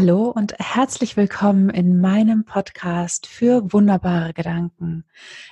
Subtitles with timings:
[0.00, 5.04] Hallo und herzlich willkommen in meinem Podcast für wunderbare Gedanken.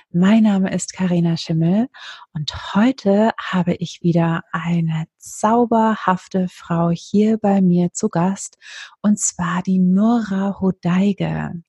[0.09, 1.89] Mein Name ist Karina Schimmel
[2.31, 8.57] und heute habe ich wieder eine zauberhafte Frau hier bei mir zu Gast
[9.01, 11.61] und zwar die Nora Hodeige.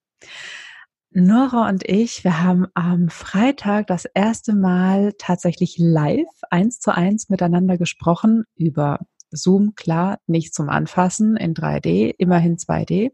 [1.10, 7.28] Nora und ich, wir haben am Freitag das erste Mal tatsächlich live eins zu eins
[7.28, 9.00] miteinander gesprochen über
[9.30, 13.12] Zoom, klar, nicht zum Anfassen in 3D, immerhin 2D.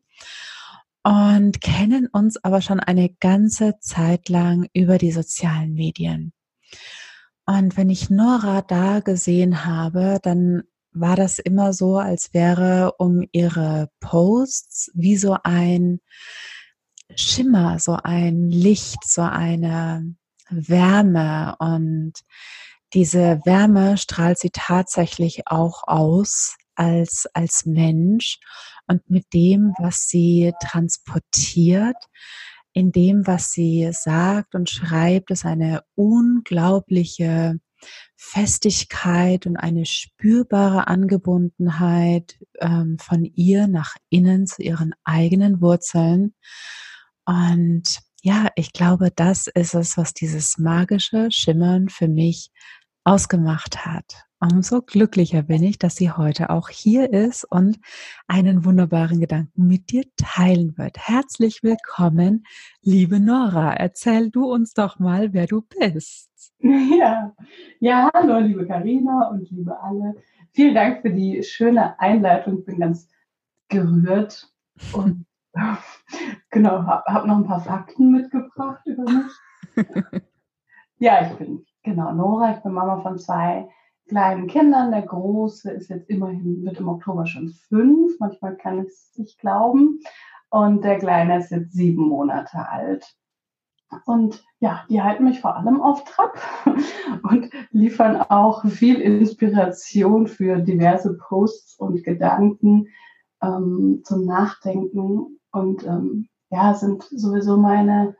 [1.02, 6.32] Und kennen uns aber schon eine ganze Zeit lang über die sozialen Medien.
[7.46, 10.62] Und wenn ich Nora da gesehen habe, dann
[10.92, 16.00] war das immer so, als wäre um ihre Posts wie so ein
[17.16, 20.14] Schimmer, so ein Licht, so eine
[20.48, 22.12] Wärme und
[22.94, 28.38] diese Wärme strahlt sie tatsächlich auch aus als, als Mensch
[28.86, 31.96] und mit dem, was sie transportiert,
[32.72, 37.58] in dem, was sie sagt und schreibt, ist eine unglaubliche
[38.16, 46.34] Festigkeit und eine spürbare Angebundenheit ähm, von ihr nach innen zu ihren eigenen Wurzeln.
[47.26, 52.50] Und ja, ich glaube, das ist es, was dieses magische Schimmern für mich
[53.04, 54.24] ausgemacht hat.
[54.40, 57.78] Umso glücklicher bin ich, dass sie heute auch hier ist und
[58.26, 60.98] einen wunderbaren Gedanken mit dir teilen wird.
[60.98, 62.44] Herzlich willkommen,
[62.82, 63.74] liebe Nora.
[63.74, 66.30] Erzähl du uns doch mal, wer du bist.
[66.58, 67.34] Ja,
[67.80, 70.14] ja hallo, liebe Karina und liebe alle.
[70.52, 72.58] Vielen Dank für die schöne Einleitung.
[72.58, 73.08] Ich bin ganz
[73.68, 74.50] gerührt
[74.92, 75.26] und
[76.50, 79.86] genau, habe hab noch ein paar Fakten mitgebracht über mich.
[80.98, 83.68] ja, ich bin Genau, Nora, ich bin Mama von zwei
[84.08, 84.90] kleinen Kindern.
[84.90, 88.18] Der Große ist jetzt immerhin, wird im Oktober schon fünf.
[88.18, 90.00] Manchmal kann ich es nicht glauben.
[90.48, 93.14] Und der Kleine ist jetzt sieben Monate alt.
[94.06, 96.38] Und ja, die halten mich vor allem auf Trab
[97.22, 102.88] und liefern auch viel Inspiration für diverse Posts und Gedanken
[103.42, 105.38] ähm, zum Nachdenken.
[105.52, 108.16] Und ähm, ja, sind sowieso meine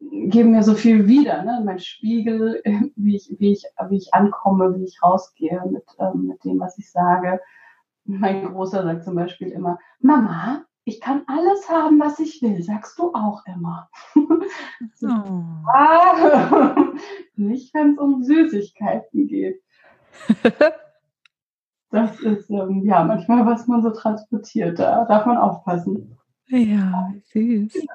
[0.00, 1.62] geben mir so viel wieder, ne?
[1.64, 2.62] mein Spiegel,
[2.96, 6.78] wie ich, wie ich, wie ich ankomme, wie ich rausgehe mit, ähm, mit dem, was
[6.78, 7.40] ich sage.
[8.04, 12.98] Mein Großer sagt zum Beispiel immer, Mama, ich kann alles haben, was ich will, sagst
[12.98, 13.90] du auch immer.
[14.94, 15.68] so, oh.
[15.70, 16.76] ah,
[17.36, 19.62] nicht, wenn es um Süßigkeiten geht.
[21.90, 26.17] Das ist ähm, ja manchmal, was man so transportiert, da darf man aufpassen.
[26.48, 27.86] Ja, süß.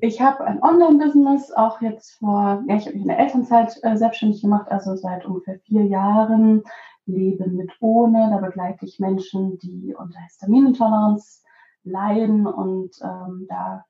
[0.00, 3.96] Ich habe ein Online-Business auch jetzt vor, ja, ich habe mich in der Elternzeit äh,
[3.96, 6.62] selbstständig gemacht, also seit ungefähr vier Jahren.
[7.06, 11.44] Leben mit ohne, da begleite ich Menschen, die unter Histaminintoleranz
[11.84, 13.84] leiden und ähm, da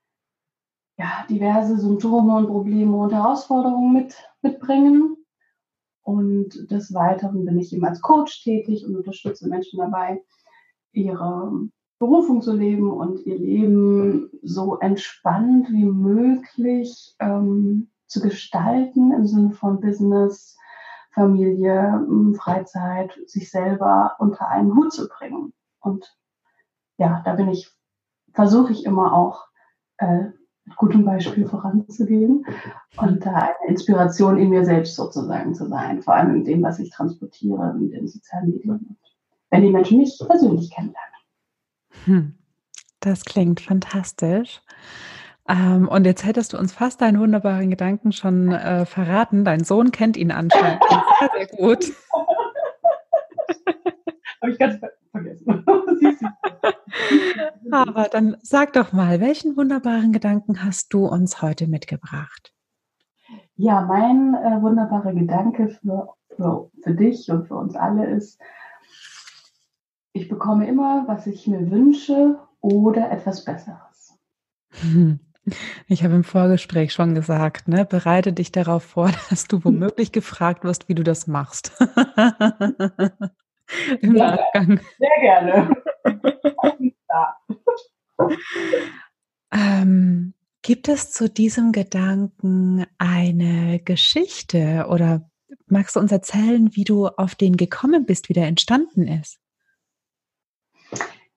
[0.99, 5.17] ja, diverse Symptome und Probleme und Herausforderungen mit, mitbringen.
[6.03, 10.23] Und des Weiteren bin ich eben als Coach tätig und unterstütze Menschen dabei,
[10.93, 11.69] ihre
[11.99, 19.53] Berufung zu leben und ihr Leben so entspannt wie möglich ähm, zu gestalten im Sinne
[19.53, 20.57] von Business,
[21.13, 25.55] Familie, Freizeit, sich selber unter einen Hut zu bringen.
[25.81, 26.15] Und
[26.99, 27.73] ja, da bin ich,
[28.35, 29.47] versuche ich immer auch
[29.97, 30.25] äh,
[30.67, 32.45] mit gutem Beispiel voranzugehen
[32.99, 36.79] und da eine Inspiration in mir selbst sozusagen zu sein, vor allem in dem, was
[36.81, 38.99] ich transportiere in den sozialen Medien.
[39.49, 41.16] Wenn die Menschen mich persönlich kennenlernen.
[42.05, 42.35] Hm.
[43.01, 44.61] Das klingt fantastisch.
[45.49, 49.45] Ähm, und jetzt hättest du uns fast deinen wunderbaren Gedanken schon äh, verraten.
[49.45, 51.05] Dein Sohn kennt ihn anscheinend sehr,
[51.37, 51.87] sehr gut.
[54.43, 54.81] Habe ich ganz
[55.13, 55.65] vergessen.
[57.71, 62.53] Aber dann sag doch mal, welchen wunderbaren Gedanken hast du uns heute mitgebracht?
[63.57, 68.41] Ja, mein äh, wunderbarer Gedanke für, für, für dich und für uns alle ist,
[70.17, 74.19] ich bekomme immer, was ich mir wünsche oder etwas Besseres.
[75.87, 80.65] Ich habe im Vorgespräch schon gesagt, ne, bereite dich darauf vor, dass du womöglich gefragt
[80.65, 81.71] wirst, wie du das machst.
[84.01, 84.81] Im ja, Nachgang.
[84.99, 85.71] Sehr gerne.
[89.53, 95.31] ähm, gibt es zu diesem Gedanken eine Geschichte oder
[95.69, 99.39] magst du uns erzählen, wie du auf den gekommen bist, wie der entstanden ist?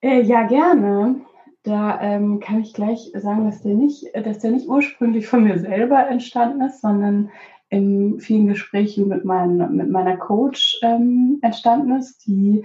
[0.01, 1.21] Äh, ja, gerne.
[1.63, 5.59] Da ähm, kann ich gleich sagen, dass der, nicht, dass der nicht ursprünglich von mir
[5.59, 7.29] selber entstanden ist, sondern
[7.69, 12.63] in vielen Gesprächen mit, mein, mit meiner Coach ähm, entstanden ist, die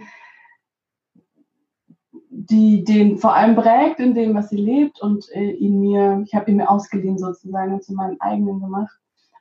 [2.36, 6.34] die den vor allem prägt in dem, was sie lebt und äh, ihn mir, ich
[6.34, 8.98] habe ihn mir ausgeliehen sozusagen und zu meinem eigenen gemacht.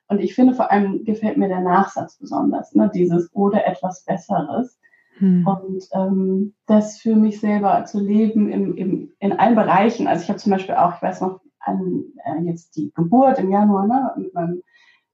[0.07, 2.91] Und ich finde vor allem gefällt mir der Nachsatz besonders, ne?
[2.93, 4.79] dieses oder etwas Besseres.
[5.17, 5.47] Hm.
[5.47, 10.07] Und ähm, das für mich selber zu leben im, im, in allen Bereichen.
[10.07, 13.51] Also ich habe zum Beispiel auch, ich weiß noch, an äh, jetzt die Geburt im
[13.51, 14.61] Januar ne, mit meinem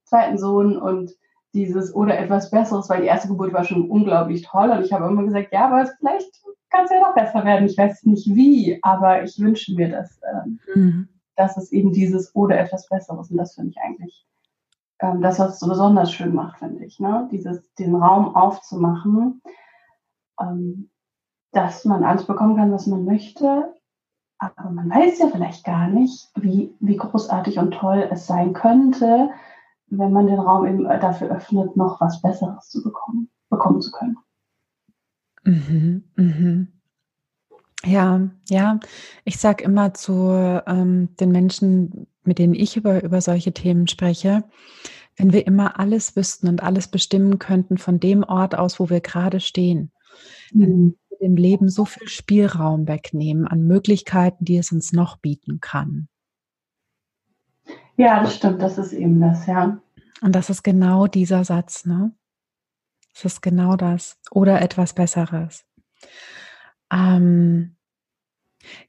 [0.04, 1.12] zweiten Sohn und
[1.54, 5.08] dieses oder etwas Besseres, weil die erste Geburt war schon unglaublich toll und ich habe
[5.08, 6.30] immer gesagt, ja, aber vielleicht
[6.70, 7.68] kann es ja noch besser werden.
[7.68, 11.10] Ich weiß nicht wie, aber ich wünsche mir, dass, ähm, mhm.
[11.36, 14.26] dass es eben dieses oder etwas Besseres und das finde ich eigentlich
[15.00, 17.28] ähm, das, was es so besonders schön macht, finde ich, ne?
[17.32, 19.42] Dieses, den Raum aufzumachen,
[20.40, 20.90] ähm,
[21.52, 23.74] dass man alles bekommen kann, was man möchte,
[24.40, 29.30] aber man weiß ja vielleicht gar nicht, wie, wie großartig und toll es sein könnte,
[29.88, 34.18] wenn man den Raum eben dafür öffnet, noch was Besseres zu bekommen, bekommen zu können.
[35.44, 36.68] Mhm, mhm.
[37.84, 38.80] Ja, ja.
[39.26, 40.32] Ich sage immer zu
[40.68, 44.44] ähm, den Menschen, mit denen ich über, über solche Themen spreche,
[45.18, 49.02] wenn wir immer alles wüssten und alles bestimmen könnten von dem Ort aus, wo wir
[49.02, 49.92] gerade stehen,
[50.52, 50.96] mhm.
[51.22, 56.08] dem Leben so viel Spielraum wegnehmen an Möglichkeiten, die es uns noch bieten kann.
[57.98, 59.82] Ja, das stimmt, das ist eben das, ja.
[60.22, 62.14] Und das ist genau dieser Satz, ne?
[63.14, 65.66] Es ist genau das oder etwas Besseres.
[66.92, 67.76] Ähm,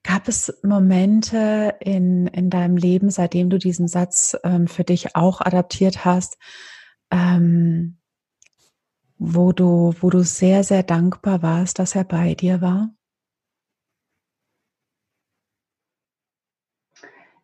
[0.02, 5.40] gab es Momente in, in deinem Leben, seitdem du diesen Satz ähm, für dich auch
[5.40, 6.38] adaptiert hast,
[7.10, 7.79] ähm,
[9.34, 12.90] wo du, wo du sehr, sehr dankbar warst, dass er bei dir war?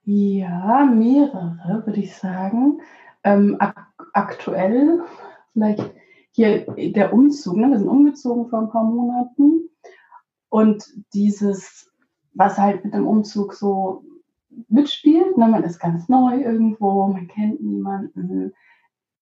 [0.05, 2.81] Ja, mehrere, würde ich sagen.
[3.25, 5.03] Ähm, ak aktuell
[5.53, 5.93] vielleicht
[6.31, 7.69] hier der Umzug, ne?
[7.69, 9.69] wir sind umgezogen vor ein paar Monaten
[10.49, 11.91] und dieses,
[12.35, 14.05] was halt mit dem Umzug so
[14.69, 15.49] mitspielt, ne?
[15.49, 18.53] man ist ganz neu irgendwo, man kennt niemanden,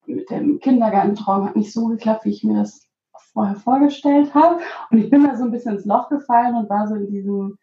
[0.06, 2.86] mit dem Kindergartentraum hat nicht so geklappt, wie ich mir das
[3.32, 4.60] vorher vorgestellt habe
[4.90, 7.58] und ich bin da so ein bisschen ins Loch gefallen und war so in diesem,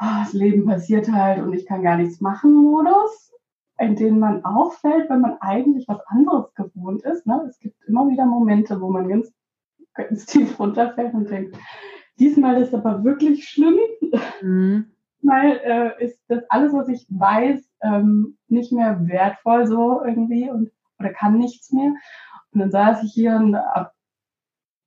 [0.00, 3.24] oh, das Leben passiert halt und ich kann gar nichts machen Modus
[3.78, 7.26] in denen man auffällt, wenn man eigentlich was anderes gewohnt ist.
[7.26, 7.44] Ne?
[7.48, 9.32] Es gibt immer wieder Momente, wo man ganz,
[9.94, 11.56] ganz tief runterfällt und denkt,
[12.18, 13.78] diesmal ist aber wirklich schlimm.
[14.42, 14.86] Mhm.
[15.22, 20.70] Mal äh, ist das alles, was ich weiß, ähm, nicht mehr wertvoll so irgendwie und
[21.04, 21.94] oder kann nichts mehr.
[22.52, 23.92] Und dann saß ich hier und hab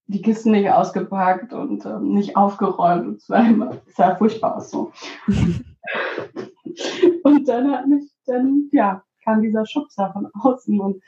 [0.07, 3.23] die Kisten nicht ausgepackt und ähm, nicht aufgeräumt.
[3.29, 4.91] Und immer, es sah furchtbar aus so.
[7.23, 11.03] und dann hat mich dann, ja, kam dieser Schubser von außen und,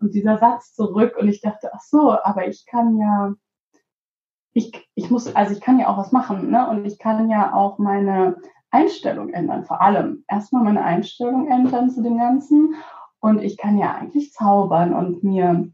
[0.00, 3.34] und dieser Satz zurück und ich dachte, ach so, aber ich kann ja,
[4.52, 6.68] ich, ich muss, also ich kann ja auch was machen, ne?
[6.68, 8.36] Und ich kann ja auch meine
[8.70, 12.74] Einstellung ändern, vor allem erstmal meine Einstellung ändern zu dem Ganzen
[13.24, 15.72] und ich kann ja eigentlich zaubern und mir,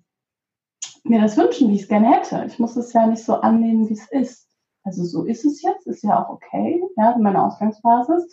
[1.03, 2.45] mir das wünschen, wie ich es gerne hätte.
[2.47, 4.49] Ich muss es ja nicht so annehmen, wie es ist.
[4.85, 8.33] Also so ist es jetzt, ist ja auch okay, ja, meine Ausgangsbasis,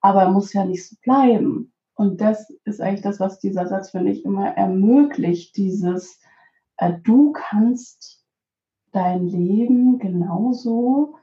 [0.00, 1.72] aber muss ja nicht so bleiben.
[1.96, 5.56] Und das ist eigentlich das, was dieser Satz, finde ich, immer ermöglicht.
[5.56, 6.20] Dieses,
[6.76, 8.24] äh, du kannst
[8.92, 11.16] dein Leben genauso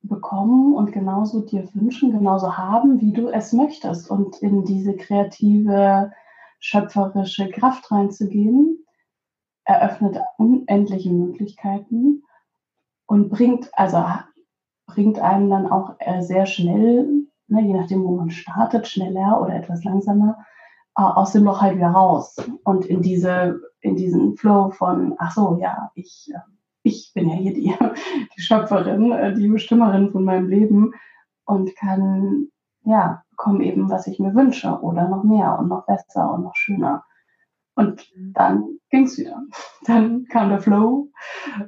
[0.00, 4.10] bekommen und genauso dir wünschen, genauso haben, wie du es möchtest.
[4.10, 6.10] Und in diese kreative,
[6.60, 8.84] schöpferische Kraft reinzugehen,
[9.64, 12.22] eröffnet unendliche Möglichkeiten
[13.06, 14.04] und bringt, also
[14.86, 19.54] bringt einem dann auch äh, sehr schnell ne, je nachdem, wo man startet, schneller oder
[19.54, 20.38] etwas langsamer,
[20.96, 25.32] äh, aus dem Loch halt wieder raus und in diese, in diesen Flow von, ach
[25.32, 26.38] so, ja, ich, äh,
[26.82, 27.74] ich bin ja hier die,
[28.36, 30.92] die Schöpferin, die Bestimmerin von meinem Leben
[31.44, 32.48] und kann,
[32.84, 36.56] ja, bekomme eben, was ich mir wünsche oder noch mehr und noch besser und noch
[36.56, 37.04] schöner.
[37.74, 39.42] Und dann ging es wieder.
[39.86, 41.10] Dann kam der Flow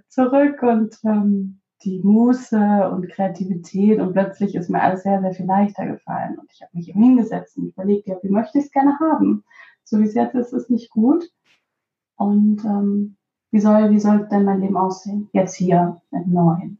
[0.08, 5.46] zurück und ähm, die Muße und Kreativität und plötzlich ist mir alles sehr, sehr viel
[5.46, 6.38] leichter gefallen.
[6.38, 9.44] Und ich habe mich eben hingesetzt und überlegt, ja, wie möchte ich es gerne haben?
[9.85, 11.28] So wie es jetzt ist, ist nicht gut.
[12.16, 13.16] Und ähm,
[13.50, 15.28] wie soll, wie soll denn mein Leben aussehen?
[15.32, 16.78] Jetzt hier, mit neuen.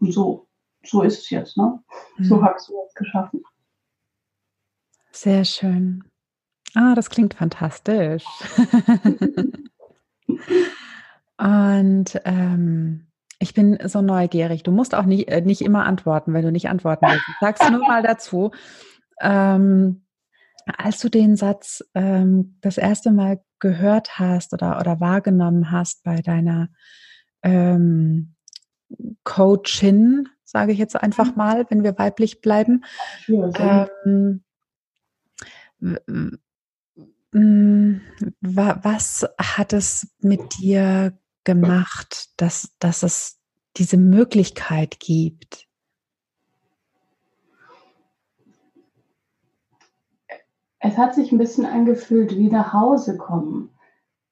[0.00, 0.46] Und so,
[0.84, 1.82] so ist es jetzt, ne?
[2.18, 2.24] Mhm.
[2.24, 3.42] So habe ich es jetzt geschaffen.
[5.14, 6.02] Sehr schön.
[6.74, 8.24] Ah, das klingt fantastisch.
[11.38, 13.06] Und ähm,
[13.38, 14.64] ich bin so neugierig.
[14.64, 17.24] Du musst auch nicht, äh, nicht immer antworten, wenn du nicht antworten willst.
[17.40, 18.50] Sagst nur mal dazu.
[19.20, 20.04] Ähm,
[20.66, 26.22] als du den Satz ähm, das erste Mal gehört hast oder, oder wahrgenommen hast bei
[26.22, 26.70] deiner
[27.42, 28.34] ähm,
[29.22, 31.36] Coachin, sage ich jetzt einfach mhm.
[31.36, 32.84] mal, wenn wir weiblich bleiben.
[33.28, 34.43] Ähm,
[38.40, 43.40] was hat es mit dir gemacht, dass, dass es
[43.76, 45.68] diese Möglichkeit gibt?
[50.78, 53.70] Es hat sich ein bisschen angefühlt wie nach Hause kommen.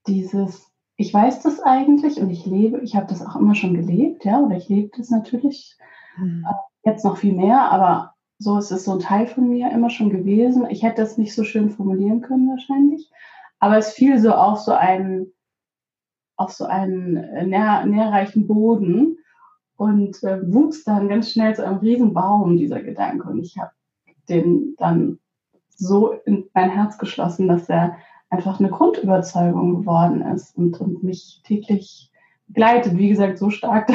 [0.06, 4.24] Dieses, ich weiß das eigentlich und ich lebe, ich habe das auch immer schon gelebt,
[4.24, 5.76] ja, oder ich lebe das natürlich
[6.18, 6.44] mhm.
[6.84, 8.11] jetzt noch viel mehr, aber
[8.42, 10.66] so ist es so ein Teil von mir immer schon gewesen.
[10.68, 13.10] Ich hätte das nicht so schön formulieren können wahrscheinlich,
[13.60, 15.32] aber es fiel so auf so einen,
[16.36, 17.14] auf so einen
[17.48, 19.18] nähr, nährreichen Boden
[19.76, 23.28] und äh, wuchs dann ganz schnell zu einem Riesenbaum, dieser Gedanke.
[23.28, 23.70] Und ich habe
[24.28, 25.18] den dann
[25.68, 27.96] so in mein Herz geschlossen, dass er
[28.30, 32.11] einfach eine Grundüberzeugung geworden ist und, und mich täglich
[32.52, 32.96] begleitet.
[32.96, 33.88] Wie gesagt, so stark,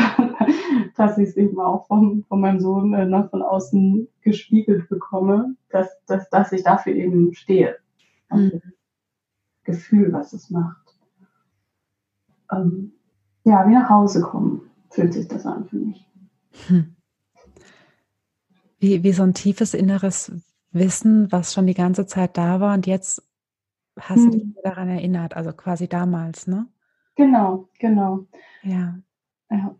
[0.96, 5.56] dass ich es eben auch vom, von meinem Sohn äh, noch von außen gespiegelt bekomme,
[5.70, 7.78] dass, dass, dass ich dafür eben stehe.
[8.32, 8.62] Mhm.
[9.64, 10.98] Gefühl, was es macht.
[12.52, 12.94] Ähm,
[13.44, 16.10] ja, wie nach Hause kommen, fühlt sich das an für mich.
[16.68, 16.96] Hm.
[18.80, 20.32] Wie, wie so ein tiefes inneres
[20.72, 23.24] Wissen, was schon die ganze Zeit da war und jetzt
[24.00, 24.32] hast hm.
[24.32, 24.56] du dich hm.
[24.64, 26.68] daran erinnert, also quasi damals, ne?
[27.18, 28.26] Genau, genau.
[28.62, 28.96] Ja.
[29.50, 29.76] ja.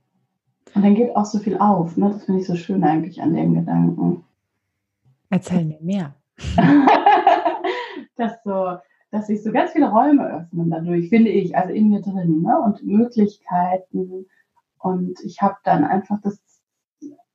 [0.74, 2.10] Und dann geht auch so viel auf, ne?
[2.10, 4.26] Das finde ich so schön eigentlich an dem Gedanken.
[5.30, 6.16] Erzähl mir mehr.
[8.16, 8.78] dass so,
[9.12, 12.60] dass sich so ganz viele Räume öffnen dadurch, finde ich, also in mir drin, ne?
[12.60, 14.26] Und Möglichkeiten.
[14.80, 16.40] Und ich habe dann einfach das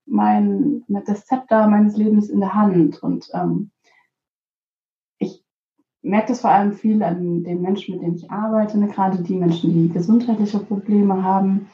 [0.05, 3.03] mein, das Zepter meines Lebens in der Hand.
[3.03, 3.71] Und ähm,
[6.03, 8.89] merke das vor allem viel an den Menschen, mit denen ich arbeite, ne?
[8.89, 11.71] gerade die Menschen, die gesundheitliche Probleme haben.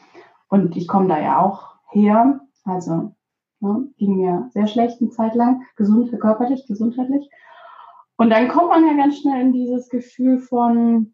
[0.49, 2.39] Und ich komme da ja auch her.
[2.63, 3.13] Also
[3.59, 7.29] ne, ging mir sehr schlecht eine Zeit lang, gesund, körperlich, gesundheitlich.
[8.17, 11.13] Und dann kommt man ja ganz schnell in dieses Gefühl von,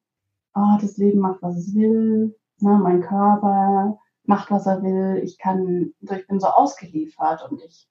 [0.56, 5.22] oh, das Leben macht, was es will, ne, mein Körper, macht, was er will.
[5.24, 7.88] Ich kann, ich bin so ausgeliefert und ich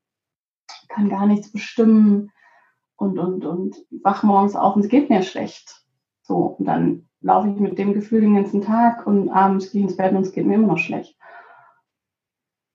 [0.88, 2.30] kann gar nichts bestimmen
[2.96, 5.84] und, und, und wach morgens auf und es geht mir schlecht.
[6.22, 9.88] So, und dann laufe ich mit dem Gefühl den ganzen Tag und abends gehe ich
[9.88, 11.16] ins Bett und es geht mir immer noch schlecht.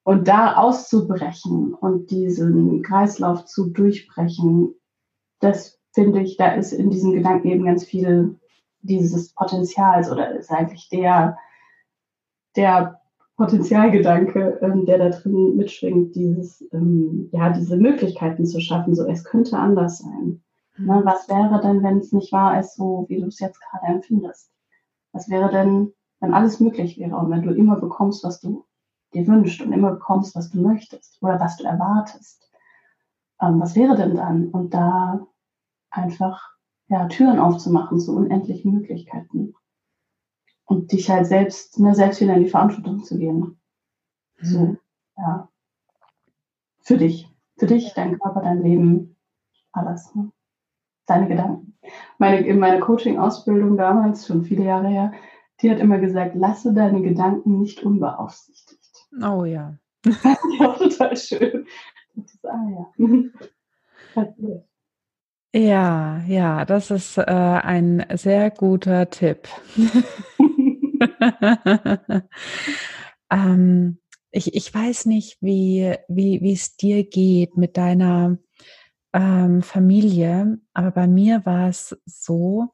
[0.03, 4.73] Und da auszubrechen und diesen Kreislauf zu durchbrechen,
[5.39, 8.39] das finde ich, da ist in diesem Gedanken eben ganz viel
[8.81, 11.37] dieses Potenzials oder ist eigentlich der,
[12.55, 12.98] der
[13.39, 19.23] Potenzialgedanke, ähm, der da drin mitschwingt, dieses, ähm, ja, diese Möglichkeiten zu schaffen, so es
[19.23, 20.43] könnte anders sein.
[20.75, 20.85] Mhm.
[20.85, 23.93] Ne, was wäre denn, wenn es nicht wahr ist, so wie du es jetzt gerade
[23.93, 24.51] empfindest?
[25.13, 28.65] Was wäre denn, wenn alles möglich wäre und wenn du immer bekommst, was du
[29.13, 32.51] dir wünschst und immer bekommst, was du möchtest oder was du erwartest?
[33.41, 34.49] Ähm, was wäre denn dann?
[34.49, 35.25] Und da
[35.91, 36.57] einfach
[36.89, 39.53] ja, Türen aufzumachen zu unendlichen Möglichkeiten
[40.69, 43.59] und dich halt selbst, ne, selbst wieder in die Verantwortung zu gehen.
[44.39, 44.45] Mhm.
[44.45, 44.77] So,
[45.17, 45.49] ja.
[46.81, 47.27] Für dich.
[47.57, 49.15] Für dich, dein Körper, dein Leben,
[49.71, 50.13] alles.
[50.13, 50.31] Ne?
[51.07, 51.75] Deine Gedanken.
[52.19, 55.11] Meine, in meiner Coaching-Ausbildung damals, schon viele Jahre her,
[55.61, 59.07] die hat immer gesagt, lasse deine Gedanken nicht unbeaufsichtigt.
[59.23, 59.75] Oh ja.
[60.05, 61.65] Auch total schön.
[62.13, 64.25] Das ist, ah ja.
[65.51, 69.47] Ja, ja, das ist äh, ein sehr guter Tipp.
[73.31, 73.99] ähm,
[74.31, 78.37] ich, ich weiß nicht, wie, wie, es dir geht mit deiner
[79.13, 82.67] ähm, Familie, aber bei mir war es so,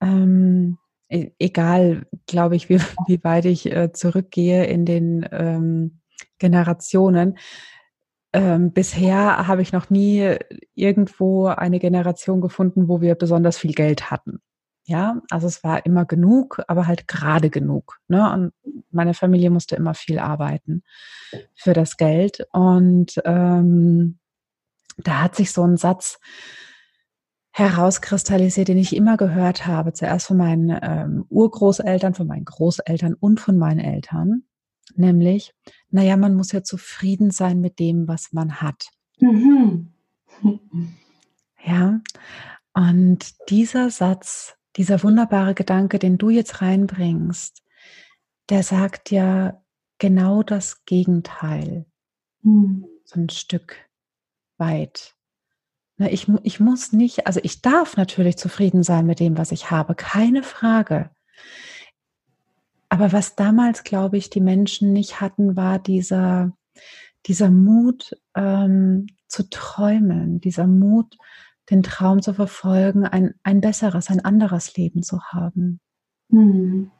[0.00, 6.00] ähm, e, egal, glaube ich, wie, wie weit ich äh, zurückgehe in den ähm,
[6.38, 7.38] Generationen,
[8.32, 10.36] ähm, bisher habe ich noch nie
[10.74, 14.40] irgendwo eine Generation gefunden, wo wir besonders viel Geld hatten.
[14.84, 17.98] Ja, also es war immer genug, aber halt gerade genug.
[18.08, 18.32] Ne?
[18.32, 18.52] Und
[18.90, 20.82] meine Familie musste immer viel arbeiten
[21.54, 22.46] für das Geld.
[22.52, 24.18] Und ähm,
[24.98, 26.18] da hat sich so ein Satz
[27.52, 33.40] herauskristallisiert, den ich immer gehört habe, zuerst von meinen ähm, Urgroßeltern, von meinen Großeltern und
[33.40, 34.44] von meinen Eltern,
[34.94, 35.54] nämlich,
[35.90, 38.88] naja, man muss ja zufrieden sein mit dem, was man hat.
[39.20, 39.92] Mhm.
[41.64, 42.00] Ja,
[42.72, 47.62] und dieser Satz dieser wunderbare Gedanke, den du jetzt reinbringst,
[48.48, 49.62] der sagt ja
[49.98, 51.86] genau das Gegenteil.
[52.42, 52.86] Mhm.
[53.04, 53.76] So ein Stück
[54.58, 55.14] weit.
[55.98, 59.94] Ich, ich muss nicht, also ich darf natürlich zufrieden sein mit dem, was ich habe,
[59.94, 61.10] keine Frage.
[62.88, 66.52] Aber was damals, glaube ich, die Menschen nicht hatten, war dieser,
[67.26, 71.16] dieser Mut ähm, zu träumen, dieser Mut,
[71.72, 75.80] den Traum zu verfolgen, ein, ein besseres, ein anderes Leben zu haben.
[76.28, 76.90] Mhm.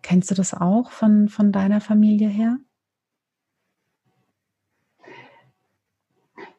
[0.00, 2.56] Kennst du das auch von, von deiner Familie her?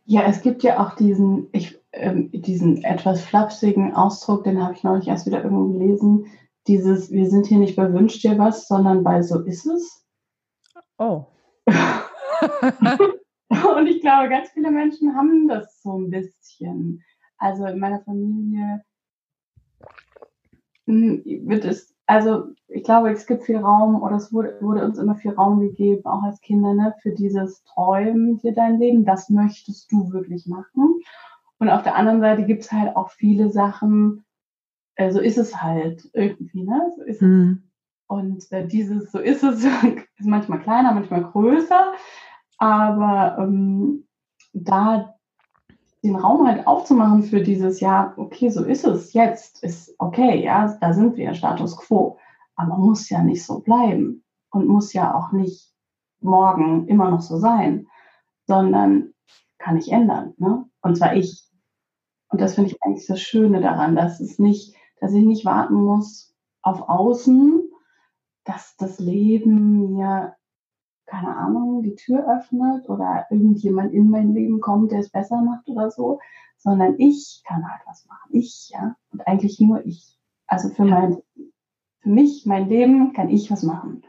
[0.06, 4.84] Ja, es gibt ja auch diesen, ich, ähm, diesen etwas flapsigen Ausdruck, den habe ich
[4.84, 6.28] neulich erst wieder irgendwo gelesen.
[6.68, 10.06] Dieses, wir sind hier nicht bei Wünsch dir was, sondern bei so ist es.
[11.00, 11.26] Oh.
[13.77, 17.03] Und ich glaube, ganz viele Menschen haben das so ein bisschen.
[17.38, 18.84] Also in meiner Familie
[20.86, 24.98] hm, wird es, also ich glaube, es gibt viel Raum oder es wurde, wurde uns
[24.98, 29.29] immer viel Raum gegeben, auch als Kinder, ne, für dieses Träumen dir dein Leben, das
[29.29, 31.01] möchtest du wirklich machen.
[31.60, 34.25] Und auf der anderen Seite gibt es halt auch viele Sachen,
[34.96, 36.91] äh, so ist es halt irgendwie, ne?
[36.98, 37.63] So ist mhm.
[37.63, 37.70] es.
[38.08, 39.63] Und äh, dieses, so ist es,
[40.18, 41.94] ist manchmal kleiner, manchmal größer.
[42.60, 44.06] Aber ähm,
[44.54, 45.16] da
[46.04, 50.78] den Raum halt aufzumachen für dieses, ja, okay, so ist es jetzt, ist okay, ja,
[50.80, 52.18] da sind wir, Status quo.
[52.56, 55.74] Aber muss ja nicht so bleiben und muss ja auch nicht
[56.22, 57.88] morgen immer noch so sein,
[58.48, 59.13] sondern
[59.58, 60.66] kann ich ändern, ne?
[60.82, 61.46] Und zwar ich.
[62.30, 65.75] Und das finde ich eigentlich das Schöne daran, dass es nicht, dass ich nicht warten
[65.75, 67.70] muss auf außen,
[68.46, 70.36] dass das Leben mir
[71.10, 75.68] keine Ahnung, die Tür öffnet oder irgendjemand in mein Leben kommt, der es besser macht
[75.68, 76.20] oder so,
[76.58, 78.30] sondern ich kann halt was machen.
[78.32, 78.96] Ich, ja.
[79.12, 80.18] Und eigentlich nur ich.
[80.48, 81.18] Also für mein,
[82.00, 84.04] für mich, mein Leben kann ich was machen.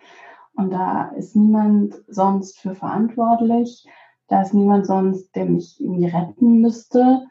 [0.55, 3.89] Und da ist niemand sonst für verantwortlich.
[4.29, 7.27] Da ist niemand sonst, der mich irgendwie retten müsste.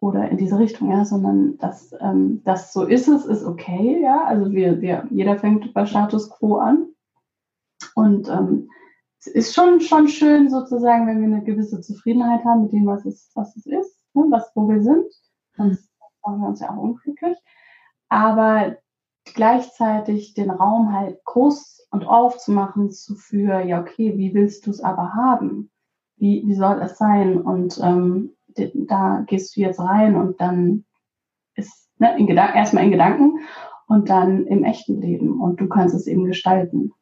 [0.00, 4.24] Oder in diese Richtung, ja, sondern das, ähm, das so ist es, ist okay, ja.
[4.24, 6.88] Also wir, wir, jeder fängt bei Status quo an.
[7.94, 8.70] Und ähm,
[9.20, 13.04] es ist schon, schon schön sozusagen, wenn wir eine gewisse Zufriedenheit haben mit dem, was
[13.04, 15.06] es, was es ist, ne, was, wo wir sind.
[15.56, 15.88] Sonst
[16.24, 17.36] machen wir uns ja auch unglücklich.
[18.08, 18.76] Aber
[19.34, 24.80] gleichzeitig den Raum halt groß und aufzumachen zu für, ja, okay, wie willst du es
[24.80, 25.70] aber haben?
[26.16, 27.40] Wie, wie soll es sein?
[27.40, 28.36] Und ähm,
[28.74, 30.84] da gehst du jetzt rein und dann
[31.54, 33.40] ist ne, in Gedanken, erstmal in Gedanken
[33.86, 36.92] und dann im echten Leben und du kannst es eben gestalten.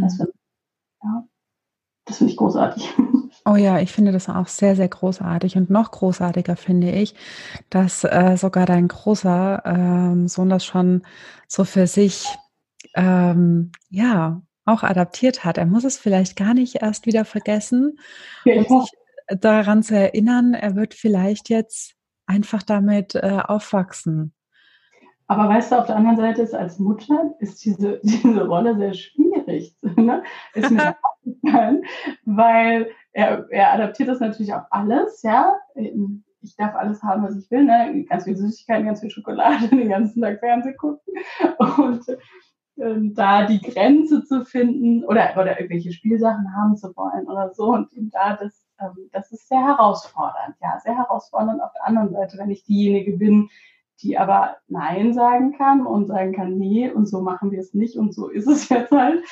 [0.00, 0.32] Das finde
[1.02, 1.24] ja,
[2.10, 2.94] find ich großartig.
[3.46, 5.56] Oh ja, ich finde das auch sehr, sehr großartig.
[5.58, 7.14] Und noch großartiger finde ich,
[7.68, 11.02] dass äh, sogar dein großer ähm, Sohn das schon
[11.46, 12.24] so für sich
[12.94, 15.58] ähm, ja auch adaptiert hat.
[15.58, 17.98] Er muss es vielleicht gar nicht erst wieder vergessen
[18.46, 18.92] ja, und sich
[19.26, 21.94] daran zu erinnern, er wird vielleicht jetzt
[22.26, 24.32] einfach damit äh, aufwachsen.
[25.26, 28.94] Aber weißt du, auf der anderen Seite ist als Mutter ist diese, diese Rolle sehr
[28.94, 29.33] schwierig.
[29.96, 30.22] Ne?
[30.54, 31.82] Ist mir aufgefallen,
[32.24, 35.56] weil er, er adaptiert das natürlich auf alles, ja.
[35.74, 38.04] Ich darf alles haben, was ich will, ne?
[38.08, 41.14] Ganz viel Süßigkeiten, ganz viel Schokolade, den ganzen Tag Fernsehen gucken.
[41.58, 42.04] Und
[42.76, 47.68] ähm, da die Grenze zu finden oder, oder irgendwelche Spielsachen haben zu wollen oder so
[47.72, 52.10] und ihm da das, ähm, das ist sehr herausfordernd, ja, sehr herausfordernd auf der anderen
[52.10, 53.48] Seite, wenn ich diejenige bin,
[54.02, 57.96] die aber Nein sagen kann und sagen kann, nee, und so machen wir es nicht
[57.96, 59.24] und so ist es jetzt halt.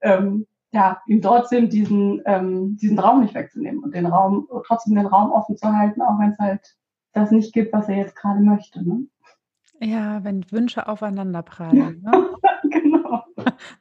[0.00, 4.94] Ähm, ja, ihm dort sind, diesen, ähm, diesen Raum nicht wegzunehmen und den Raum, trotzdem
[4.94, 6.60] den Raum offen zu halten, auch wenn es halt
[7.12, 8.86] das nicht gibt, was er jetzt gerade möchte.
[8.86, 9.06] Ne?
[9.80, 12.02] Ja, wenn Wünsche aufeinander prallen.
[12.02, 12.30] Ne?
[12.70, 13.24] genau.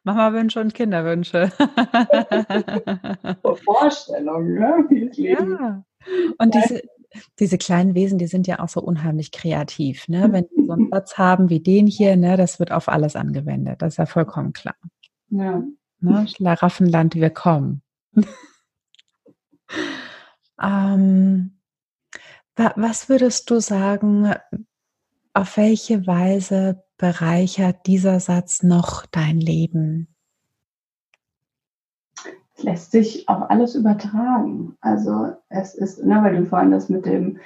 [0.03, 1.51] Mama-Wünsche und Kinderwünsche.
[3.65, 4.85] Vorstellungen, ne?
[4.89, 5.57] wie es Leben.
[5.59, 5.83] Ja.
[6.37, 6.81] Und diese,
[7.39, 10.07] diese kleinen Wesen, die sind ja auch so unheimlich kreativ.
[10.07, 10.31] Ne?
[10.31, 13.81] Wenn die so einen Satz haben wie den hier, ne, das wird auf alles angewendet.
[13.81, 14.75] Das ist ja vollkommen klar.
[15.29, 15.63] Ja.
[15.99, 16.27] Ne?
[16.27, 17.81] Schlaraffenland, wir kommen.
[20.61, 21.57] ähm,
[22.55, 24.33] was würdest du sagen,
[25.33, 30.16] auf welche Weise bereichert dieser Satz noch dein Leben?
[32.63, 34.77] Lässt sich auf alles übertragen.
[34.81, 37.39] Also es ist, ne, weil du vorhin das mit dem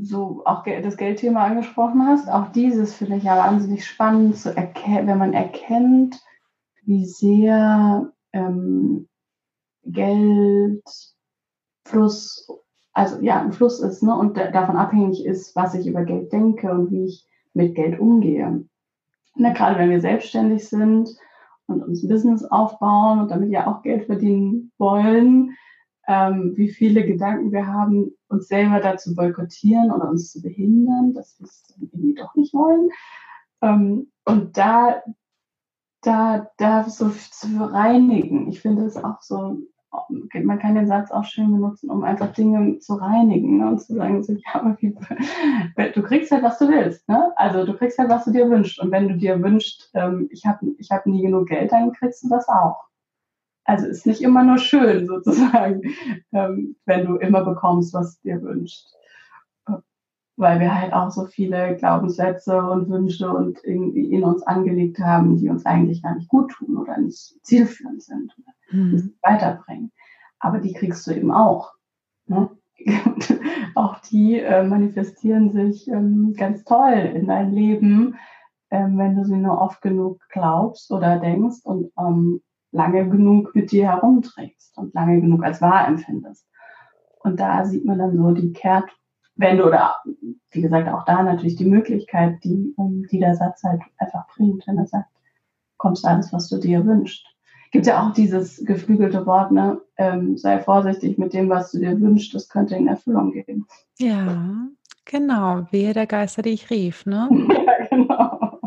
[0.00, 5.18] so auch das Geldthema angesprochen hast, auch dieses finde ich ja wahnsinnig spannend zu wenn
[5.18, 6.22] man erkennt,
[6.84, 9.08] wie sehr ähm,
[9.84, 10.82] Geld
[11.84, 12.48] Fluss,
[12.92, 16.70] also ja, ein Fluss ist, ne, und davon abhängig ist, was ich über Geld denke
[16.70, 18.64] und wie ich mit Geld umgehe.
[19.34, 21.10] Ne, gerade wenn wir selbstständig sind,
[21.66, 25.56] und uns ein Business aufbauen und damit ja auch Geld verdienen wollen,
[26.08, 31.38] ähm, wie viele Gedanken wir haben, uns selber dazu boykottieren oder uns zu behindern, dass
[31.38, 32.90] wir es irgendwie doch nicht wollen.
[33.62, 35.02] Ähm, und da
[36.06, 38.48] da, da so zu reinigen.
[38.48, 39.58] Ich finde es auch so,
[40.08, 43.68] man kann den Satz auch schön benutzen, um einfach Dinge zu reinigen ne?
[43.68, 44.76] und zu sagen, so, ja,
[45.94, 47.08] du kriegst halt, was du willst.
[47.08, 47.32] Ne?
[47.36, 48.78] Also du kriegst halt, was du dir wünschst.
[48.78, 52.22] Und wenn du dir wünschst, ähm, ich habe ich hab nie genug Geld, dann kriegst
[52.24, 52.84] du das auch.
[53.64, 55.82] Also ist nicht immer nur schön sozusagen,
[56.32, 58.95] ähm, wenn du immer bekommst, was du dir wünschst
[60.36, 65.38] weil wir halt auch so viele Glaubenssätze und Wünsche und irgendwie in uns angelegt haben,
[65.38, 68.92] die uns eigentlich gar nicht gut tun oder nicht zielführend sind oder mhm.
[68.92, 69.92] nicht weiterbringen.
[70.38, 71.72] Aber die kriegst du eben auch.
[72.26, 72.50] Ne?
[73.74, 78.16] auch die äh, manifestieren sich ähm, ganz toll in dein Leben,
[78.70, 83.72] ähm, wenn du sie nur oft genug glaubst oder denkst und ähm, lange genug mit
[83.72, 86.46] dir herumträgst und lange genug als wahr empfindest.
[87.20, 88.90] Und da sieht man dann so die Kehrt
[89.36, 89.96] wenn du, oder
[90.50, 94.66] wie gesagt, auch da natürlich die Möglichkeit, die, ähm, die der Satz halt einfach bringt,
[94.66, 95.08] wenn er sagt,
[95.76, 97.24] kommst alles, was du dir wünschst.
[97.70, 102.00] Gibt ja auch dieses geflügelte Wort, ne, ähm, sei vorsichtig mit dem, was du dir
[102.00, 103.66] wünschst, das könnte in Erfüllung gehen.
[103.98, 104.68] Ja,
[105.04, 107.28] genau, wehe der Geister, die ich rief, ne?
[107.30, 108.60] ja, genau.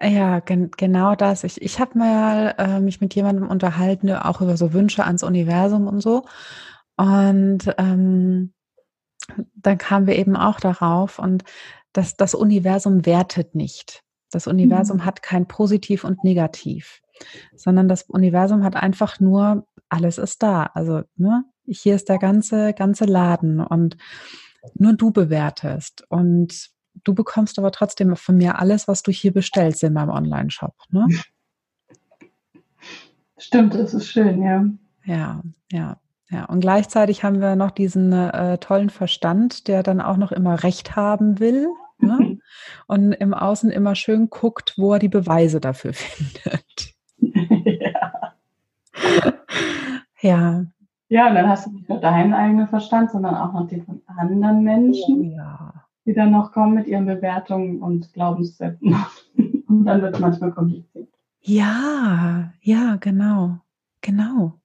[0.00, 1.42] Ja, gen genau das.
[1.42, 5.88] Ich, ich habe mal äh, mich mit jemandem unterhalten, auch über so Wünsche ans Universum
[5.88, 6.24] und so.
[6.96, 8.52] Und ähm,
[9.54, 11.44] dann kamen wir eben auch darauf und
[11.92, 14.02] dass das Universum wertet nicht.
[14.30, 15.04] Das Universum mhm.
[15.04, 17.00] hat kein Positiv und Negativ,
[17.56, 20.64] sondern das Universum hat einfach nur, alles ist da.
[20.74, 23.96] Also, ne, hier ist der ganze, ganze Laden und
[24.74, 26.04] nur du bewertest.
[26.08, 26.70] Und
[27.04, 30.74] du bekommst aber trotzdem von mir alles, was du hier bestellst in meinem Online-Shop.
[30.90, 31.06] Ne?
[33.38, 34.64] Stimmt, das ist schön, ja.
[35.04, 36.00] Ja, ja.
[36.30, 40.62] Ja, und gleichzeitig haben wir noch diesen äh, tollen Verstand, der dann auch noch immer
[40.62, 42.38] Recht haben will ne?
[42.86, 46.94] und im Außen immer schön guckt, wo er die Beweise dafür findet.
[47.80, 48.34] Ja.
[50.20, 50.64] ja.
[51.10, 54.02] Ja, und dann hast du nicht nur deinen eigenen Verstand, sondern auch noch den von
[54.06, 55.72] anderen Menschen, oh, ja.
[56.04, 58.94] die dann noch kommen mit ihren Bewertungen und Glaubenssätzen.
[59.68, 61.08] und dann wird es manchmal kompliziert.
[61.40, 63.56] Ja, ja, genau.
[64.02, 64.60] Genau.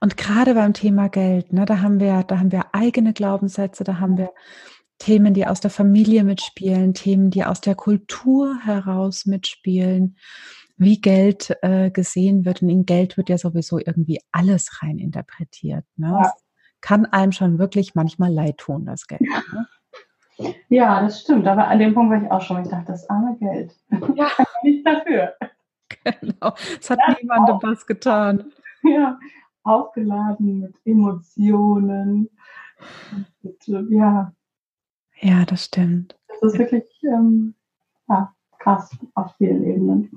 [0.00, 3.98] Und gerade beim Thema Geld, ne, da haben wir, da haben wir eigene Glaubenssätze, da
[3.98, 4.30] haben wir
[4.98, 10.16] Themen, die aus der Familie mitspielen, Themen, die aus der Kultur heraus mitspielen,
[10.76, 12.62] wie Geld äh, gesehen wird.
[12.62, 15.84] Und in Geld wird ja sowieso irgendwie alles rein interpretiert.
[15.96, 16.18] Ne?
[16.22, 16.32] Ja.
[16.80, 19.22] kann einem schon wirklich manchmal leid tun, das Geld.
[19.22, 19.66] Ne?
[20.68, 21.46] Ja, das stimmt.
[21.46, 22.62] Aber an dem Punkt war ich auch schon.
[22.62, 23.74] Ich dachte, das arme Geld.
[24.14, 24.30] Ja.
[24.62, 25.34] nicht dafür.
[26.04, 26.54] Genau.
[26.78, 28.52] Es hat niemandem was getan.
[28.82, 29.18] Ja,
[29.68, 32.28] aufgeladen mit Emotionen.
[33.42, 34.32] Mit, ja.
[35.20, 36.16] Ja, das stimmt.
[36.28, 37.54] Das ist wirklich ähm,
[38.08, 40.10] ja, krass auf vielen Ebenen.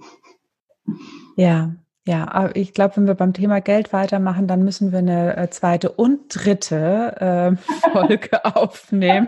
[1.35, 1.75] Ja,
[2.07, 5.49] ja, aber ich glaube, wenn wir beim Thema Geld weitermachen, dann müssen wir eine äh,
[5.49, 7.55] zweite und dritte äh,
[7.91, 9.27] Folge aufnehmen.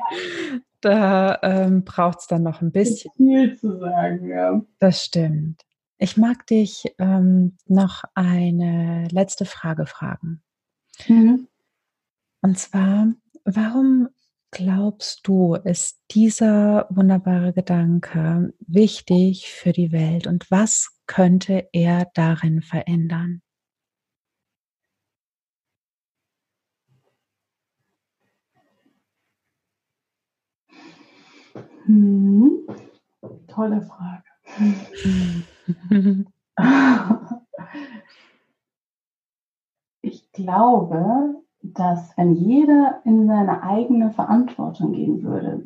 [0.81, 3.11] Da ähm, braucht es dann noch ein bisschen.
[3.15, 4.61] Viel zu sagen, ja.
[4.79, 5.63] Das stimmt.
[6.03, 10.43] Ich mag dich ähm, noch eine letzte Frage fragen.
[11.07, 11.47] Mhm.
[12.41, 13.13] Und zwar,
[13.45, 14.09] warum
[14.51, 22.61] glaubst du, ist dieser wunderbare Gedanke wichtig für die Welt und was könnte er darin
[22.61, 23.41] verändern?
[31.85, 32.67] Hm.
[33.47, 34.23] Tolle Frage.
[40.01, 45.63] ich glaube, dass wenn jeder in seine eigene Verantwortung gehen würde,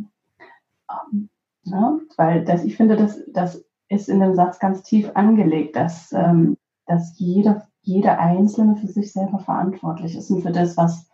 [0.90, 1.30] ähm,
[1.64, 6.12] ne, weil das, ich finde, das, das ist in dem Satz ganz tief angelegt, dass,
[6.14, 11.10] ähm, dass jeder, jeder Einzelne für sich selber verantwortlich ist und für das, was,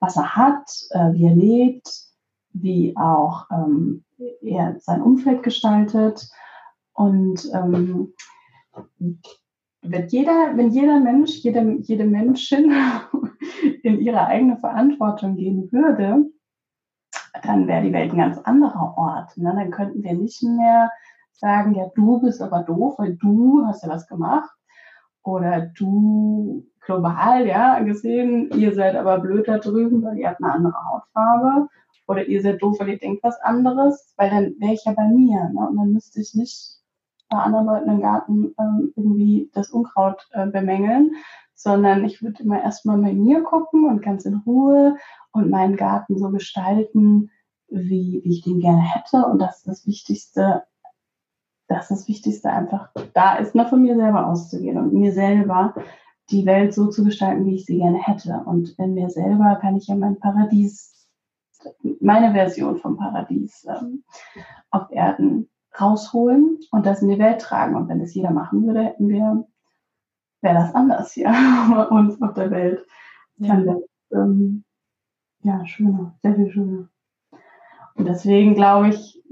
[0.00, 2.06] was er hat, äh, wie er lebt,
[2.52, 4.04] wie auch ähm,
[4.40, 6.30] er sein Umfeld gestaltet
[6.94, 8.14] und ähm,
[9.82, 12.72] wenn jeder, wenn jeder Mensch, jede, jede Menschin
[13.82, 16.30] in ihre eigene Verantwortung gehen würde,
[17.42, 19.36] dann wäre die Welt ein ganz anderer Ort.
[19.36, 19.52] Ne?
[19.54, 20.90] Dann könnten wir nicht mehr
[21.32, 24.50] sagen, ja, du bist aber doof, weil du hast ja was gemacht.
[25.22, 30.52] Oder du global, ja, gesehen, ihr seid aber blöd da drüben, weil ihr habt eine
[30.52, 31.68] andere Hautfarbe.
[32.06, 35.08] Oder ihr seid doof, weil ihr denkt was anderes, weil dann wäre ich ja bei
[35.08, 35.50] mir.
[35.50, 35.68] Ne?
[35.68, 36.83] Und dann müsste ich nicht
[37.34, 41.16] bei anderen Leuten im Garten ähm, irgendwie das Unkraut äh, bemängeln,
[41.54, 44.96] sondern ich würde immer erstmal bei mir gucken und ganz in Ruhe
[45.32, 47.30] und meinen Garten so gestalten,
[47.68, 49.26] wie, wie ich den gerne hätte.
[49.26, 50.62] Und das ist das Wichtigste,
[51.66, 52.90] das ist das Wichtigste einfach.
[53.14, 55.74] Da ist mal von mir selber auszugehen und mir selber
[56.30, 58.42] die Welt so zu gestalten, wie ich sie gerne hätte.
[58.46, 61.08] Und in mir selber kann ich ja mein Paradies,
[62.00, 64.04] meine Version vom Paradies ähm,
[64.70, 67.74] auf Erden rausholen und das in die Welt tragen.
[67.74, 69.46] Und wenn das jeder machen würde, hätten wir,
[70.40, 71.26] wäre das anders hier
[71.70, 72.86] bei uns auf der Welt.
[73.36, 73.56] Ja.
[73.56, 73.82] Dann
[74.12, 74.64] ähm,
[75.42, 76.88] ja, schöner, sehr viel schöner.
[77.94, 79.22] Und deswegen glaube ich,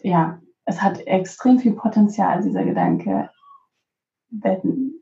[0.00, 3.30] ja, es hat extrem viel Potenzial, dieser Gedanke,
[4.30, 4.94] wenn,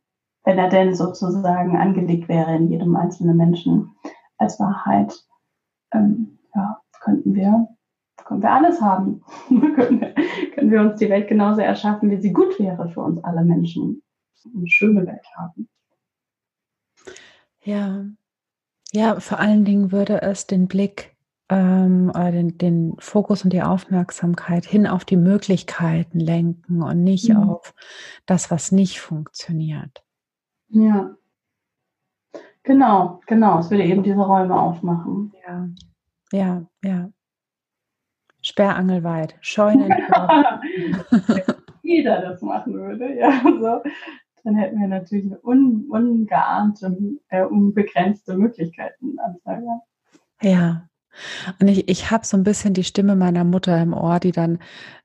[0.44, 3.94] wenn er denn sozusagen angelegt wäre in jedem einzelnen Menschen
[4.38, 5.14] als Wahrheit,
[5.92, 7.68] ähm, ja, könnten wir,
[8.24, 9.22] können wir alles haben.
[9.48, 10.14] können, wir,
[10.54, 14.02] können wir uns die Welt genauso erschaffen, wie sie gut wäre für uns alle Menschen.
[14.54, 15.68] Eine schöne Welt haben.
[17.62, 18.04] Ja,
[18.92, 21.16] ja, vor allen Dingen würde es den Blick
[21.48, 27.28] ähm, oder den, den Fokus und die Aufmerksamkeit hin auf die Möglichkeiten lenken und nicht
[27.28, 27.50] mhm.
[27.50, 27.74] auf
[28.26, 30.04] das, was nicht funktioniert.
[30.68, 31.14] Ja.
[32.62, 33.60] Genau, genau.
[33.60, 35.32] Es würde eben diese Räume aufmachen.
[35.46, 35.68] Ja,
[36.32, 37.10] ja, ja.
[38.48, 39.92] Sperrangelweit, Scheunen.
[41.82, 43.40] Jeder das machen würde, ja.
[43.42, 43.82] So
[44.48, 46.96] dann hätten wir natürlich eine un, ungeahnte,
[47.28, 49.62] äh, unbegrenzte Möglichkeitenanzahl.
[50.40, 50.88] Ja.
[51.60, 54.58] Und ich, ich habe so ein bisschen die Stimme meiner Mutter im Ohr, die dann,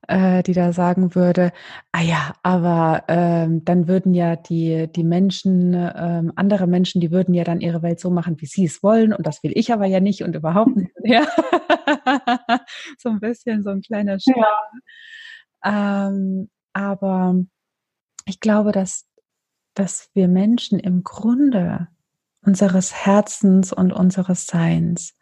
[0.07, 1.51] äh, die da sagen würde,
[1.91, 7.33] ah ja, aber ähm, dann würden ja die, die Menschen, ähm, andere Menschen, die würden
[7.33, 9.85] ja dann ihre Welt so machen, wie sie es wollen und das will ich aber
[9.85, 10.91] ja nicht und überhaupt nicht.
[11.05, 11.25] Ja.
[12.97, 14.45] so ein bisschen so ein kleiner Stimme.
[15.63, 16.07] Ja.
[16.07, 17.35] Ähm, aber
[18.25, 19.05] ich glaube, dass
[19.73, 21.87] dass wir Menschen im Grunde
[22.45, 25.15] unseres Herzens und unseres Seins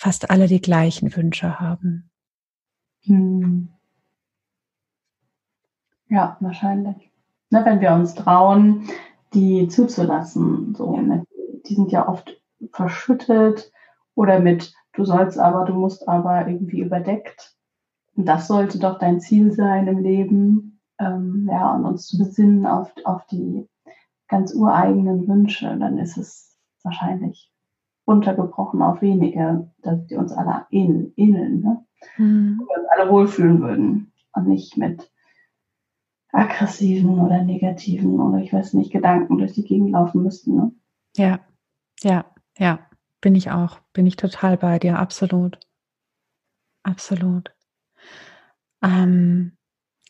[0.00, 2.10] fast alle die gleichen Wünsche haben.
[3.04, 3.68] Hm.
[6.08, 6.96] Ja, wahrscheinlich.
[7.50, 8.88] Ne, wenn wir uns trauen,
[9.34, 10.74] die zuzulassen.
[10.74, 11.24] So, ne?
[11.66, 12.40] Die sind ja oft
[12.72, 13.70] verschüttet
[14.14, 17.54] oder mit du sollst aber, du musst aber irgendwie überdeckt.
[18.16, 22.64] Und das sollte doch dein Ziel sein im Leben ähm, ja, und uns zu besinnen
[22.64, 23.68] auf, auf die
[24.28, 27.49] ganz ureigenen Wünsche, dann ist es wahrscheinlich
[28.10, 31.84] runtergebrochen auf wenige, dass die uns alle ähneln, ähneln ne?
[32.18, 32.60] Mhm.
[32.66, 35.10] Wir uns alle wohlfühlen würden und nicht mit
[36.32, 40.56] aggressiven oder negativen oder ich weiß nicht, Gedanken durch die Gegend laufen müssten.
[40.56, 40.72] Ne?
[41.16, 41.40] Ja,
[42.02, 42.24] ja,
[42.58, 42.80] ja,
[43.20, 45.58] bin ich auch, bin ich total bei dir, absolut.
[46.82, 47.50] Absolut.
[48.82, 49.52] Ähm,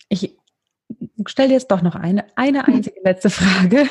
[0.08, 0.38] ich,
[1.26, 3.84] stell dir jetzt doch noch eine, eine einzige letzte Frage.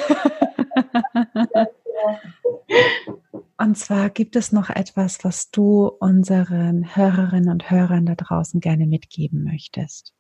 [3.62, 8.88] Und zwar gibt es noch etwas, was du unseren Hörerinnen und Hörern da draußen gerne
[8.88, 10.16] mitgeben möchtest?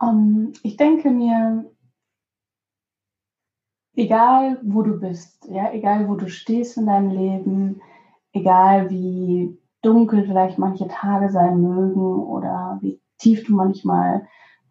[0.00, 1.70] Um, ich denke mir,
[3.94, 7.82] egal wo du bist, ja, egal wo du stehst in deinem Leben,
[8.32, 14.26] egal wie dunkel vielleicht manche Tage sein mögen oder wie tief du manchmal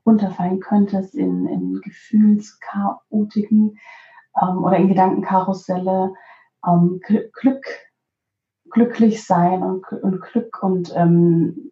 [0.10, 3.78] runterfallen könntest in, in Gefühlschaotiken
[4.42, 6.14] ähm, oder in Gedankenkarusselle.
[6.66, 7.66] Ähm, Glück,
[8.70, 11.72] glücklich sein und, und Glück und ähm,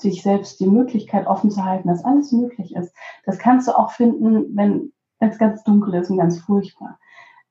[0.00, 2.94] sich selbst die Möglichkeit offen zu halten, dass alles möglich ist.
[3.24, 6.98] Das kannst du auch finden, wenn es ganz dunkel ist und ganz furchtbar,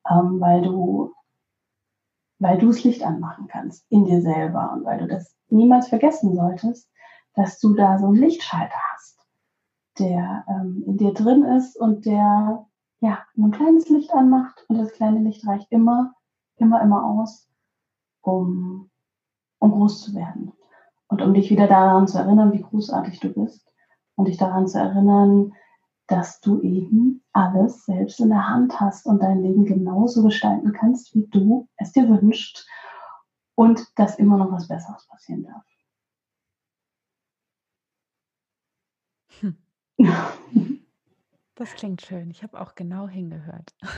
[0.09, 1.13] ähm, weil du
[2.39, 6.35] weil du das Licht anmachen kannst in dir selber und weil du das niemals vergessen
[6.35, 6.89] solltest,
[7.33, 9.16] dass du da so einen Lichtschalter hast,
[9.99, 12.65] der ähm, in dir drin ist und der
[12.99, 14.65] ja ein kleines Licht anmacht.
[14.67, 16.13] Und das kleine Licht reicht immer,
[16.57, 17.47] immer, immer aus,
[18.21, 18.89] um,
[19.59, 20.53] um groß zu werden.
[21.07, 23.65] Und um dich wieder daran zu erinnern, wie großartig du bist.
[24.15, 25.53] Und dich daran zu erinnern,
[26.07, 31.13] dass du eben alles selbst in der Hand hast und dein Leben genauso gestalten kannst,
[31.13, 32.67] wie du es dir wünschst
[33.55, 35.65] und dass immer noch was Besseres passieren darf.
[39.41, 39.57] Hm.
[41.59, 42.29] Das klingt schön.
[42.29, 43.73] Ich habe auch genau hingehört.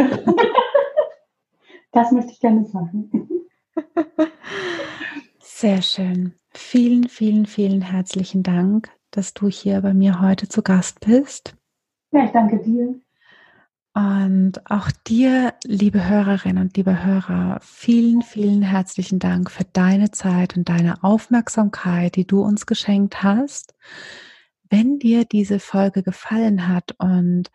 [1.92, 3.10] Das möchte ich gerne sagen.
[5.40, 6.34] Sehr schön.
[6.52, 11.56] Vielen, vielen, vielen herzlichen Dank, dass du hier bei mir heute zu Gast bist.
[12.12, 12.96] Ja, ich danke dir.
[13.96, 20.56] Und auch dir, liebe Hörerinnen und liebe Hörer, vielen, vielen herzlichen Dank für deine Zeit
[20.56, 23.74] und deine Aufmerksamkeit, die du uns geschenkt hast.
[24.70, 27.50] Wenn dir diese Folge gefallen hat und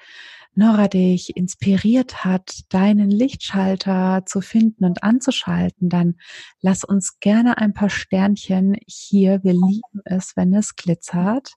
[0.57, 6.15] Nora dich inspiriert hat, deinen Lichtschalter zu finden und anzuschalten, dann
[6.61, 9.43] lass uns gerne ein paar Sternchen hier.
[9.43, 11.55] Wir lieben es, wenn es glitzert.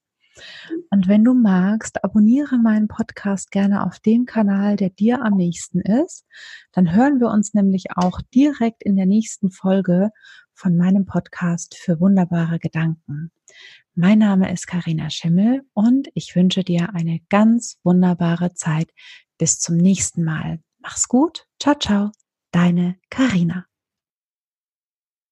[0.92, 5.82] Und wenn du magst, abonniere meinen Podcast gerne auf dem Kanal, der dir am nächsten
[5.82, 6.26] ist.
[6.72, 10.12] Dann hören wir uns nämlich auch direkt in der nächsten Folge
[10.58, 13.32] von meinem Podcast für wunderbare Gedanken.
[13.94, 18.92] Mein Name ist Karina Schimmel und ich wünsche dir eine ganz wunderbare Zeit.
[19.38, 20.60] Bis zum nächsten Mal.
[20.80, 21.48] Mach's gut.
[21.60, 22.12] Ciao, ciao.
[22.52, 23.67] Deine Karina.